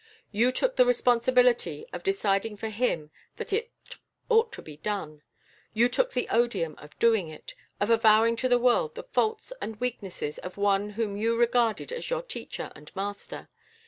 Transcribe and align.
You 0.31 0.51
took 0.51 0.77
the 0.77 0.85
responsibility 0.87 1.85
of 1.93 2.01
deciding 2.01 2.57
for 2.57 2.69
him 2.69 3.11
that 3.35 3.53
it 3.53 3.69
ought 4.29 4.51
to 4.53 4.63
be 4.63 4.77
done. 4.77 5.21
You 5.75 5.87
took 5.89 6.13
the 6.13 6.27
odium 6.29 6.73
of 6.79 6.97
doing 6.97 7.27
it, 7.29 7.53
of 7.79 7.91
avowing 7.91 8.35
to 8.37 8.49
the 8.49 8.57
world 8.57 8.95
the 8.95 9.03
faults 9.03 9.53
and 9.61 9.79
weaknesses 9.79 10.39
of 10.39 10.57
one 10.57 10.89
whom 10.97 11.15
you 11.15 11.35
regarded 11.37 11.91
as 11.91 12.09
your 12.09 12.23
teacher 12.23 12.71
and 12.73 12.91
master. 12.95 13.47